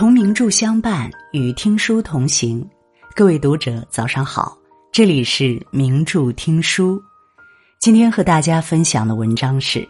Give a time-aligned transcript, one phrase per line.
[0.00, 2.66] 同名著相伴，与听书同行。
[3.14, 4.56] 各位读者，早上好，
[4.90, 6.98] 这里是名著听书。
[7.78, 9.86] 今天和大家分享的文章是：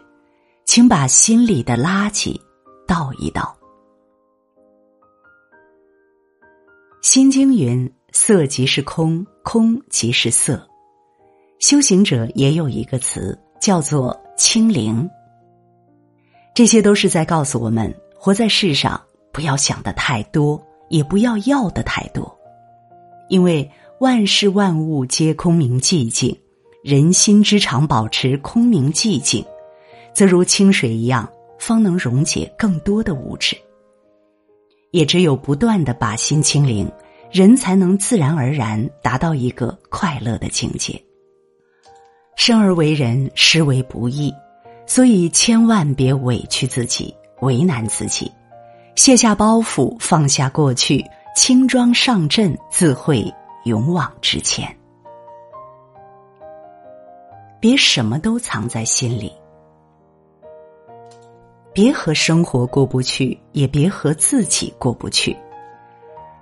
[0.65, 2.37] 请把心里的垃圾
[2.85, 3.57] 倒一倒。
[7.01, 10.61] 心经云：“色即是空，空即是色。”
[11.59, 15.09] 修行者也有一个词，叫做清零。
[16.53, 19.01] 这些都是在告诉我们，活在世上。
[19.31, 22.37] 不要想的太多，也不要要的太多，
[23.29, 26.37] 因为万事万物皆空明寂静，
[26.83, 29.45] 人心之常保持空明寂静，
[30.13, 33.55] 则如清水一样，方能溶解更多的物质。
[34.91, 36.91] 也只有不断的把心清零，
[37.31, 41.01] 人才能自然而然达到一个快乐的境界。
[42.35, 44.33] 生而为人，实为不易，
[44.85, 48.29] 所以千万别委屈自己，为难自己。
[48.95, 51.03] 卸下包袱，放下过去，
[51.35, 53.33] 轻装上阵，自会
[53.63, 54.67] 勇往直前。
[57.59, 59.31] 别什么都藏在心里，
[61.73, 65.35] 别和生活过不去，也别和自己过不去。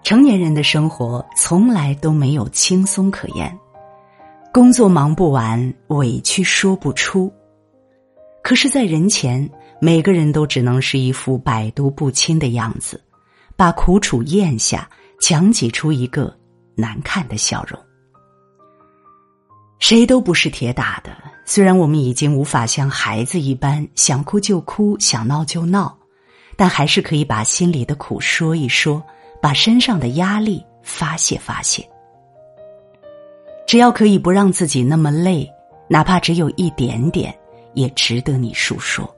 [0.02, 3.58] 成年人的生活从来都没有轻松可言，
[4.52, 7.32] 工作忙不完，委屈说不出。
[8.42, 9.48] 可是，在人前。
[9.82, 13.02] 每个人都只能是一副百毒不侵的样子，
[13.56, 14.90] 把苦楚咽下，
[15.22, 16.36] 强挤出一个
[16.76, 17.80] 难看的笑容。
[19.80, 21.12] 谁都不是铁打的，
[21.46, 25.98] 虽然我们已经无法像孩子一般想哭就哭，想闹就闹，
[26.58, 29.02] 但还是可以把心里的苦说一说，
[29.42, 31.88] 把身上的压力发泄发泄。
[33.66, 35.50] 只要可以不让自己那么累，
[35.88, 37.34] 哪怕只有一点点，
[37.74, 39.10] 也值得你诉说。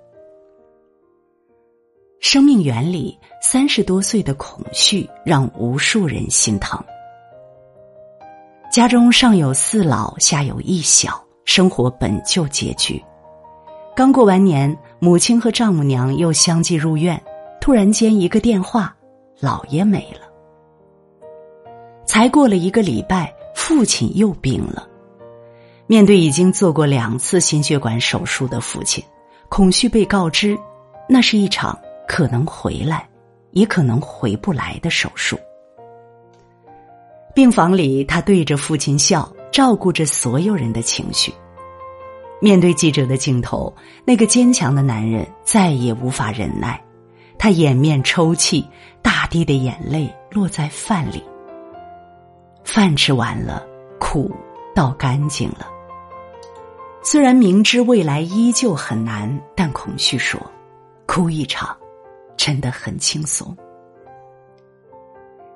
[2.21, 6.79] 生命原理，三十多岁的恐惧让无数人心疼。
[8.71, 13.03] 家中上有四老，下有一小，生活本就拮据。
[13.95, 17.19] 刚过完年，母亲和丈母娘又相继入院，
[17.59, 18.95] 突然间一个电话，
[19.41, 20.21] 姥爷没了。
[22.05, 24.87] 才过了一个礼拜，父亲又病了。
[25.87, 29.03] 面对已经做过两次心血管手术的父亲，
[29.49, 30.55] 恐惧被告知，
[31.09, 31.75] 那是一场。
[32.11, 33.07] 可能回来，
[33.51, 35.39] 也可能回不来的手术。
[37.33, 41.33] 病房里，他对着父亲笑，照顾着所有人的情绪。
[42.41, 43.73] 面对记者的镜头，
[44.03, 46.83] 那个坚强的男人再也无法忍耐，
[47.37, 48.67] 他掩面抽泣，
[49.01, 51.23] 大滴的眼泪落在饭里。
[52.65, 53.65] 饭吃完了，
[54.01, 54.29] 苦
[54.75, 55.65] 倒干净了。
[57.01, 60.37] 虽然明知未来依旧很难，但孔旭说
[61.07, 61.73] ：“哭一场。”
[62.37, 63.55] 真的很轻松。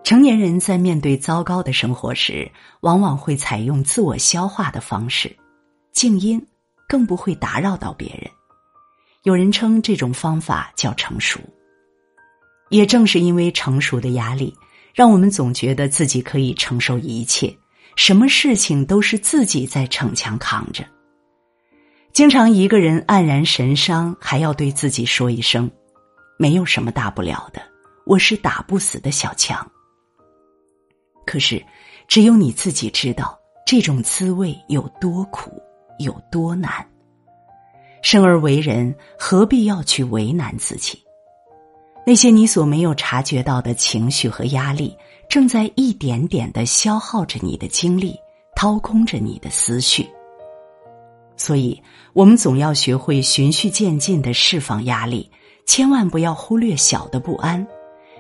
[0.04, 5.36] 成年人在面对糟糕的生活时，往往会采用自我消化的方式，
[5.92, 6.46] 静音，
[6.88, 8.30] 更不会打扰到别人。
[9.24, 11.40] 有人称这种方法叫成熟。
[12.70, 14.54] 也正是因为成熟的压力，
[14.94, 17.56] 让我们总觉得自己可以承受一切，
[17.96, 20.84] 什么事情都是自己在逞强扛着。
[22.12, 25.70] 经常一个人黯然神伤，还要对自己说一声。
[26.38, 27.62] 没有什么大不了的，
[28.06, 29.66] 我是打不死的小强。
[31.26, 31.64] 可是，
[32.08, 35.52] 只有你自己知道这种滋味有多苦，
[35.98, 36.86] 有多难。
[38.02, 41.02] 生而为人，何必要去为难自己？
[42.06, 44.96] 那些你所没有察觉到的情绪和压力，
[45.28, 48.16] 正在一点点的消耗着你的精力，
[48.56, 50.08] 掏空着你的思绪。
[51.38, 51.82] 所以，
[52.14, 55.32] 我们总要学会循序渐进的释放压力。
[55.66, 57.66] 千万不要忽略小的不安，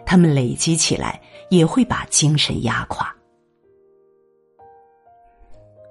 [0.05, 1.19] 他们累积起来
[1.49, 3.13] 也会把精神压垮。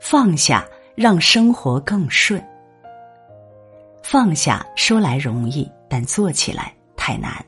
[0.00, 2.42] 放下，让生活更顺。
[4.02, 7.44] 放下说来容易，但做起来太难。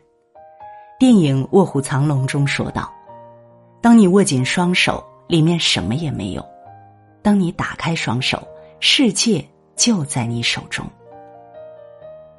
[0.98, 2.90] 电影《卧虎藏龙》中说道
[3.82, 6.42] ：“当你握紧双手，里面什么也没有；
[7.22, 8.42] 当你打开双手，
[8.80, 9.46] 世界
[9.76, 10.86] 就在你手中。”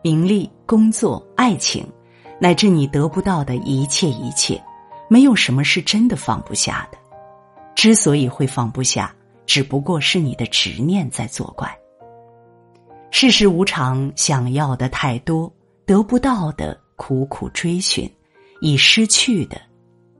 [0.01, 1.85] 名利、工作、爱情，
[2.39, 4.61] 乃至你得不到的一切一切，
[5.09, 6.97] 没有什么是真的放不下的。
[7.75, 9.13] 之所以会放不下，
[9.45, 11.77] 只不过是你的执念在作怪。
[13.11, 15.51] 世事无常，想要的太多，
[15.85, 18.11] 得不到的苦苦追寻，
[18.61, 19.61] 已失去的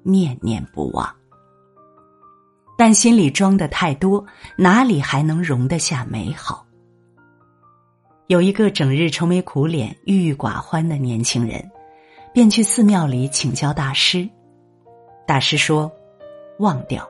[0.04, 1.14] 念念不忘。
[2.78, 4.24] 但心里装的太多，
[4.56, 6.67] 哪里还能容得下美好？
[8.28, 11.64] 有一个整日愁眉苦脸、郁郁寡欢的年轻人，
[12.34, 14.28] 便去寺庙里请教大师
[15.26, 15.90] ：“大师说
[16.60, 17.10] ：“忘掉。”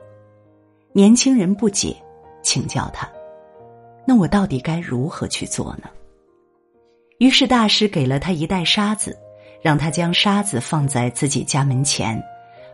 [0.93, 1.95] 年轻人不解，
[2.43, 3.09] 请教他
[4.05, 5.89] ：“那我到底该如何去做呢？”
[7.17, 9.17] 于是大师给了他一袋沙子，
[9.59, 12.23] 让他将沙子放在自己家门前，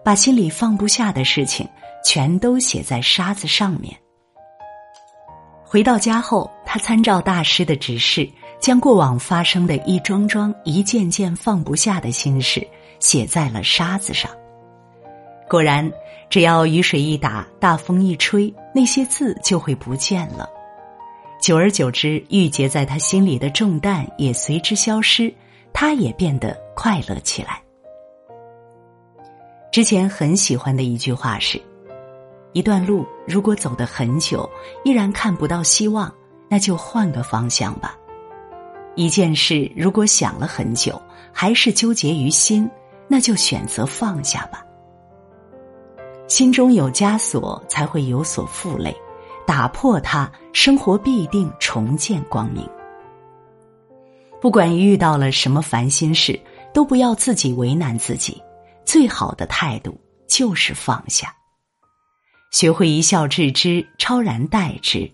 [0.04, 1.66] 把心里放不下的事情
[2.04, 3.96] 全都写在沙子上面。
[5.64, 8.28] 回到家后，他参照大师的指示，
[8.60, 12.68] 将过往发生的一桩桩、一件件放不下的心事
[13.00, 14.32] 写在了沙子上。
[15.48, 15.88] 果然，
[16.32, 20.50] 只要雨水一打，大风一吹，那些字就会不见了。
[21.40, 25.32] 久而久之，郁结在他心里的重担也随之消失，
[25.74, 27.62] 他也变得快乐起来。
[29.72, 31.62] 之前很喜欢的一句话是。
[32.54, 34.50] 一段路如果走得很久，
[34.84, 36.12] 依然看不到希望，
[36.54, 37.98] 那就换个方向吧。
[38.94, 41.02] 一件事如果想了很久，
[41.32, 42.70] 还是纠结于心，
[43.08, 44.64] 那就选择放下吧。
[46.28, 48.96] 心中有枷锁，才会有所负累，
[49.48, 52.70] 打破它，生活必定重见光明。
[54.40, 56.40] 不管遇到了什么烦心事，
[56.72, 58.40] 都不要自己为难自己，
[58.86, 61.36] 最好的态度就是放下。
[62.52, 65.12] 学会一笑置之，超然待之。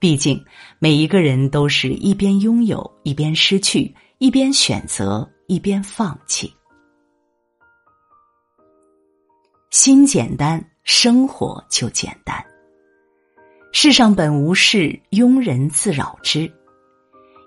[0.00, 0.44] 毕竟，
[0.78, 6.52] 每一个人都是一边拥有，一边失去；一边选择，一边放弃。
[9.70, 12.44] 心简单，生活就简单。
[13.72, 16.48] 世上本无事，庸人自扰之。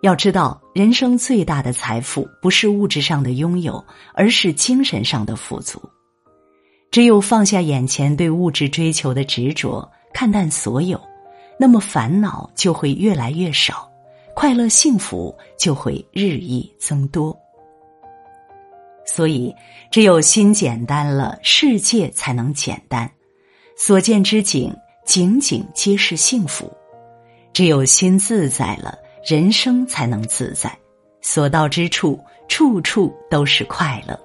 [0.01, 3.83] 要知道，人生最大的财富不是物质上的拥有，
[4.13, 5.81] 而是精神上的富足。
[6.91, 10.99] 只有放下眼前对物质追求的执着，看淡所有，
[11.61, 13.87] 那么烦恼就会越来越少，
[14.33, 17.39] 快乐幸福就会日益增多。
[19.05, 19.55] 所以，
[19.91, 23.07] 只有心简单了，世界才能简单；
[23.77, 24.75] 所见之景，
[25.05, 26.67] 景景皆是幸福。
[27.53, 30.67] 只有心自在了，人生才能自在；
[31.21, 34.19] 所到之处，处处都是快乐。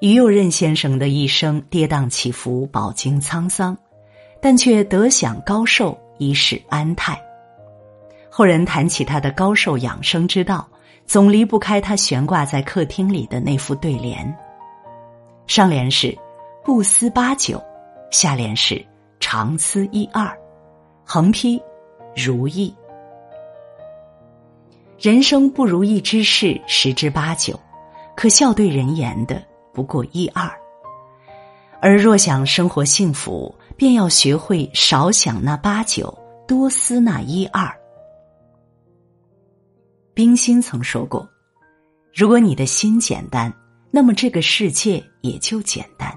[0.00, 3.74] 于右任先生的一生跌宕起伏，饱经沧桑，
[4.42, 7.16] 但却得享高寿，一世安泰。
[8.28, 10.68] 后人谈起他的高寿养生之道，
[11.06, 14.36] 总离不开他悬挂在客厅里的那副对联。
[15.46, 16.12] 上联是
[16.64, 17.62] “不思八九”，
[18.10, 18.84] 下联是
[19.20, 20.36] “常思一二”，
[21.06, 21.62] 横批
[22.16, 22.74] “如意”。
[24.98, 27.58] 人生不如意之事十之八九，
[28.16, 29.40] 可笑对人言的。
[29.72, 30.50] 不过一二，
[31.80, 37.68] 而若想生活幸福，便要学会少想那八九，多思那一二。
[40.14, 41.28] 冰心曾说过
[42.14, 43.52] ：“如果你的心简单，
[43.90, 46.16] 那么这个世界也就简单。”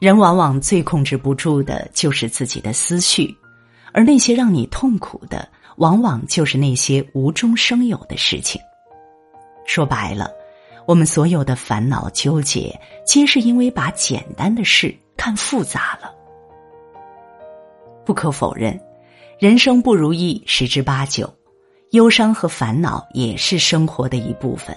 [0.00, 3.36] 人往往最控制不住的就是自己的思绪，
[3.92, 5.48] 而那些让你痛苦的，
[5.78, 8.62] 往往就是那些无中生有的事情。
[9.66, 10.30] 说白了。
[10.86, 16.21] 我们所有的烦恼纠结，皆是因为把简单的事看复杂了。
[18.04, 18.78] 不可否认，
[19.38, 21.32] 人生不如意十之八九，
[21.90, 24.76] 忧伤和烦恼也是生活的一部分。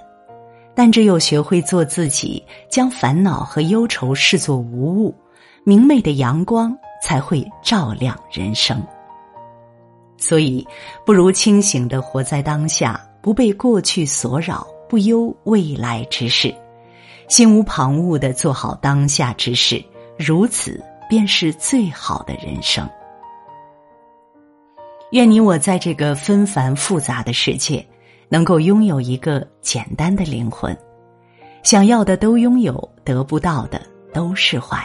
[0.74, 5.16] 但只有学会做自己，将烦恼和忧愁视作无物，
[5.64, 8.82] 明媚的阳光才会照亮人生。
[10.18, 10.66] 所以，
[11.06, 14.68] 不如清醒的活在当下，不被过去所扰。
[14.88, 16.54] 不忧未来之事，
[17.28, 19.84] 心无旁骛的做好当下之事，
[20.16, 20.80] 如此
[21.10, 22.88] 便是最好的人生。
[25.12, 27.86] 愿你我在这个纷繁复杂的世界，
[28.28, 30.76] 能够拥有一个简单的灵魂，
[31.64, 33.82] 想要的都拥有，得不到的
[34.14, 34.78] 都释怀。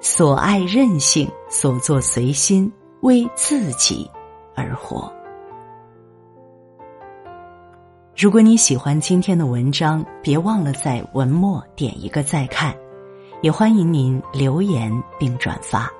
[0.00, 2.70] 所爱任性，所作随心，
[3.00, 4.08] 为自己
[4.54, 5.10] 而活。
[8.14, 12.74] 如果你喜欢今天的文章，别忘了在文末点一个再看，
[13.40, 15.90] 也欢迎您留言并转发。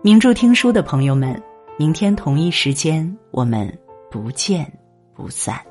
[0.00, 1.42] 名著听书的朋友们，
[1.78, 3.72] 明天同一时间我们
[4.10, 4.68] 不见
[5.14, 5.64] 不散。